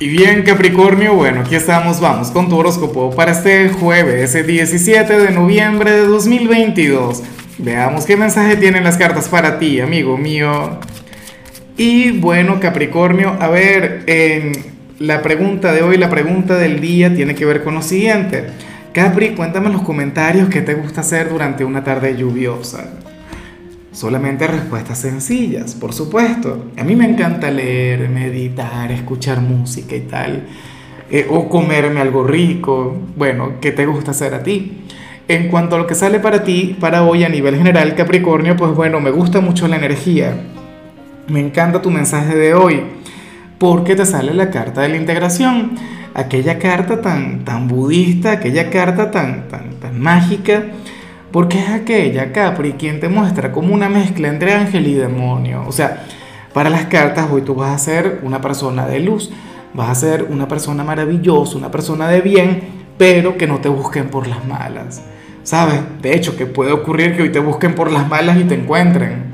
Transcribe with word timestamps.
Y 0.00 0.08
bien 0.08 0.44
Capricornio, 0.44 1.14
bueno, 1.14 1.40
aquí 1.40 1.56
estamos, 1.56 2.00
vamos 2.00 2.30
con 2.30 2.48
tu 2.48 2.56
horóscopo 2.56 3.10
para 3.16 3.32
este 3.32 3.68
jueves, 3.70 4.30
ese 4.30 4.44
17 4.44 5.18
de 5.18 5.32
noviembre 5.32 5.90
de 5.90 6.06
2022. 6.06 7.24
Veamos 7.58 8.06
qué 8.06 8.16
mensaje 8.16 8.54
tienen 8.54 8.84
las 8.84 8.96
cartas 8.96 9.28
para 9.28 9.58
ti, 9.58 9.80
amigo 9.80 10.16
mío. 10.16 10.78
Y 11.76 12.12
bueno, 12.12 12.60
Capricornio, 12.60 13.36
a 13.40 13.48
ver, 13.48 14.04
en 14.06 14.52
la 15.00 15.20
pregunta 15.20 15.72
de 15.72 15.82
hoy, 15.82 15.96
la 15.96 16.08
pregunta 16.08 16.56
del 16.56 16.80
día 16.80 17.12
tiene 17.12 17.34
que 17.34 17.44
ver 17.44 17.64
con 17.64 17.74
lo 17.74 17.82
siguiente. 17.82 18.44
Capri, 18.92 19.30
cuéntame 19.30 19.66
en 19.66 19.72
los 19.72 19.82
comentarios 19.82 20.48
qué 20.48 20.60
te 20.60 20.74
gusta 20.74 21.00
hacer 21.00 21.28
durante 21.28 21.64
una 21.64 21.82
tarde 21.82 22.16
lluviosa. 22.16 22.84
Solamente 23.98 24.46
respuestas 24.46 25.00
sencillas, 25.00 25.74
por 25.74 25.92
supuesto. 25.92 26.66
A 26.78 26.84
mí 26.84 26.94
me 26.94 27.04
encanta 27.04 27.50
leer, 27.50 28.08
meditar, 28.08 28.92
escuchar 28.92 29.40
música 29.40 29.96
y 29.96 30.02
tal. 30.02 30.46
Eh, 31.10 31.26
o 31.28 31.48
comerme 31.48 32.00
algo 32.00 32.22
rico. 32.22 32.96
Bueno, 33.16 33.54
¿qué 33.60 33.72
te 33.72 33.86
gusta 33.86 34.12
hacer 34.12 34.34
a 34.34 34.44
ti? 34.44 34.84
En 35.26 35.48
cuanto 35.48 35.74
a 35.74 35.80
lo 35.80 35.88
que 35.88 35.96
sale 35.96 36.20
para 36.20 36.44
ti, 36.44 36.76
para 36.78 37.02
hoy 37.02 37.24
a 37.24 37.28
nivel 37.28 37.56
general, 37.56 37.96
Capricornio, 37.96 38.56
pues 38.56 38.72
bueno, 38.72 39.00
me 39.00 39.10
gusta 39.10 39.40
mucho 39.40 39.66
la 39.66 39.74
energía. 39.74 40.44
Me 41.26 41.40
encanta 41.40 41.82
tu 41.82 41.90
mensaje 41.90 42.36
de 42.36 42.54
hoy, 42.54 42.84
porque 43.58 43.96
te 43.96 44.06
sale 44.06 44.32
la 44.32 44.50
carta 44.50 44.82
de 44.82 44.90
la 44.90 44.96
integración. 44.96 45.72
Aquella 46.14 46.60
carta 46.60 47.00
tan, 47.00 47.44
tan 47.44 47.66
budista, 47.66 48.30
aquella 48.30 48.70
carta 48.70 49.10
tan, 49.10 49.48
tan, 49.48 49.70
tan 49.80 49.98
mágica 49.98 50.66
porque 51.32 51.58
es 51.58 51.68
aquella 51.68 52.32
Capri 52.32 52.72
quien 52.72 53.00
te 53.00 53.08
muestra 53.08 53.52
como 53.52 53.74
una 53.74 53.88
mezcla 53.88 54.28
entre 54.28 54.54
ángel 54.54 54.86
y 54.86 54.94
demonio. 54.94 55.64
O 55.66 55.72
sea, 55.72 56.04
para 56.52 56.70
las 56.70 56.86
cartas 56.86 57.28
hoy 57.30 57.42
tú 57.42 57.54
vas 57.54 57.74
a 57.74 57.78
ser 57.78 58.20
una 58.22 58.40
persona 58.40 58.86
de 58.86 59.00
luz, 59.00 59.30
vas 59.74 59.90
a 59.90 59.94
ser 59.94 60.24
una 60.24 60.48
persona 60.48 60.84
maravillosa, 60.84 61.58
una 61.58 61.70
persona 61.70 62.08
de 62.08 62.20
bien, 62.20 62.62
pero 62.96 63.36
que 63.36 63.46
no 63.46 63.58
te 63.58 63.68
busquen 63.68 64.08
por 64.08 64.26
las 64.26 64.44
malas. 64.46 65.02
¿Sabes? 65.42 65.80
De 66.02 66.14
hecho, 66.14 66.36
que 66.36 66.46
puede 66.46 66.72
ocurrir 66.72 67.16
que 67.16 67.22
hoy 67.22 67.32
te 67.32 67.38
busquen 67.38 67.74
por 67.74 67.90
las 67.90 68.08
malas 68.08 68.38
y 68.38 68.44
te 68.44 68.54
encuentren. 68.54 69.28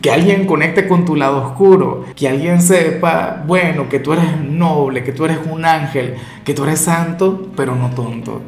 Que 0.00 0.10
alguien 0.10 0.46
conecte 0.46 0.86
con 0.86 1.04
tu 1.04 1.16
lado 1.16 1.44
oscuro, 1.44 2.04
que 2.14 2.28
alguien 2.28 2.62
sepa, 2.62 3.42
bueno, 3.46 3.88
que 3.88 3.98
tú 3.98 4.12
eres 4.12 4.40
noble, 4.40 5.02
que 5.02 5.12
tú 5.12 5.24
eres 5.24 5.38
un 5.50 5.64
ángel, 5.64 6.14
que 6.44 6.54
tú 6.54 6.64
eres 6.64 6.80
santo, 6.80 7.48
pero 7.56 7.74
no 7.74 7.90
tonto. 7.90 8.40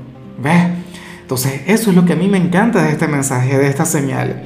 ¿Ves? 0.43 0.67
Entonces, 1.23 1.63
eso 1.67 1.91
es 1.91 1.97
lo 1.97 2.05
que 2.05 2.13
a 2.13 2.17
mí 2.17 2.29
me 2.29 2.39
encanta 2.39 2.83
de 2.83 2.91
este 2.91 3.09
mensaje, 3.09 3.57
de 3.57 3.69
esta 3.69 3.85
señal. 3.85 4.43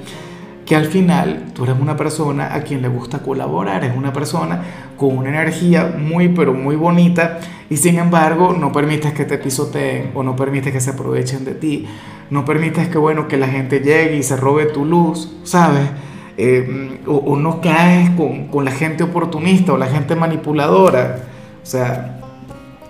Que 0.65 0.77
al 0.77 0.87
final 0.87 1.47
tú 1.55 1.65
eres 1.65 1.77
una 1.81 1.97
persona 1.97 2.55
a 2.55 2.63
quien 2.63 2.83
le 2.83 2.89
gusta 2.89 3.21
colaborar, 3.21 3.85
es 3.85 3.97
una 3.97 4.13
persona 4.13 4.63
con 4.97 5.17
una 5.17 5.29
energía 5.29 5.95
muy, 5.97 6.29
pero 6.29 6.55
muy 6.55 6.75
bonita 6.75 7.39
y 7.71 7.77
sin 7.77 7.99
embargo 7.99 8.53
no 8.53 8.73
permites 8.73 9.13
que 9.13 9.25
te 9.25 9.39
pisoteen 9.39 10.11
o 10.15 10.25
no 10.25 10.35
permites 10.35 10.73
que 10.73 10.81
se 10.81 10.91
aprovechen 10.91 11.45
de 11.45 11.55
ti, 11.55 11.87
no 12.31 12.45
permites 12.45 12.89
que, 12.89 12.99
bueno, 12.99 13.29
que 13.29 13.37
la 13.37 13.47
gente 13.47 13.79
llegue 13.79 14.17
y 14.17 14.23
se 14.25 14.37
robe 14.37 14.67
tu 14.67 14.85
luz, 14.85 15.33
¿sabes? 15.45 15.89
Eh, 16.37 17.01
o, 17.07 17.15
o, 17.15 17.37
no 17.37 17.61
caes 17.61 18.11
con, 18.11 18.49
con 18.49 18.65
la 18.65 18.71
gente 18.71 19.05
oportunista 19.05 19.73
o 19.73 19.79
la 19.79 19.87
gente 19.87 20.17
manipuladora. 20.17 21.21
O 21.63 21.67
sea, 21.67 22.26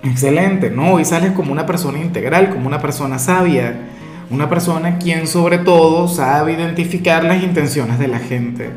Excelente, 0.07 0.71
¿no? 0.71 1.01
Y 1.01 1.05
sales 1.05 1.33
como 1.33 1.53
una 1.53 1.67
persona 1.67 1.99
integral, 1.99 2.51
como 2.51 2.69
una 2.69 2.81
persona 2.81 3.19
sabia, 3.19 3.89
una 4.31 4.49
persona 4.49 4.99
quien 4.99 5.27
sobre 5.27 5.59
todo 5.59 6.07
sabe 6.07 6.53
identificar 6.53 7.25
las 7.25 7.43
intenciones 7.43 7.99
de 7.99 8.09
la 8.09 8.21
gente. 8.21 8.71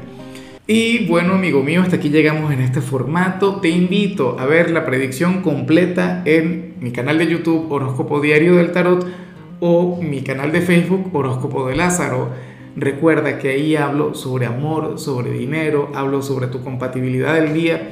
Y 0.66 1.08
bueno, 1.08 1.34
amigo 1.34 1.64
mío, 1.64 1.82
hasta 1.82 1.98
aquí 1.98 2.10
llegamos 2.10 2.52
en 2.52 2.62
este 2.62 2.82
formato. 2.82 3.60
Te 3.60 3.70
invito 3.70 4.38
a 4.40 4.46
ver 4.46 4.72
la 4.72 4.86
predicción 4.86 5.42
completa 5.42 6.24
en 6.26 6.76
mi 6.80 6.92
canal 6.92 7.18
de 7.20 7.28
YouTube 7.28 7.72
Horóscopo 7.72 8.22
Diario 8.22 8.56
del 8.56 8.72
Tarot 8.72 9.06
o 9.60 10.00
mi 10.02 10.22
canal 10.22 10.52
de 10.52 10.62
Facebook 10.62 11.10
Horóscopo 11.14 11.68
de 11.68 11.76
Lázaro. 11.76 12.30
Recuerda 12.76 13.40
que 13.40 13.50
ahí 13.50 13.76
hablo 13.76 14.14
sobre 14.16 14.46
amor, 14.46 15.00
sobre 15.00 15.32
dinero, 15.32 15.92
hablo 15.94 16.22
sobre 16.22 16.48
tu 16.48 16.64
compatibilidad 16.64 17.34
del 17.34 17.54
día 17.54 17.92